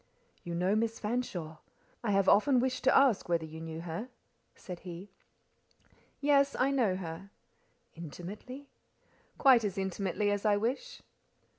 [0.41, 1.57] "You know Miss Fanshawe?
[2.03, 4.09] I have often wished to ask whether you knew her,"
[4.55, 5.11] said he.
[6.19, 7.29] "Yes: I know her."
[7.93, 8.67] "Intimately?"
[9.37, 11.03] "Quite as intimately as I wish."